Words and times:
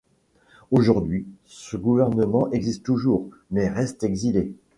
Aujourd'hui, 0.71 1.27
ce 1.45 1.77
gouvernement 1.77 2.49
existe 2.49 2.81
toujours, 2.83 3.29
mais 3.51 3.69
reste 3.69 4.01
exilé. 4.03 4.51